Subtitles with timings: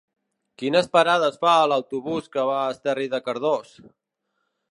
[0.61, 3.77] Quines parades fa l'autobús que va a Esterri de Cardós?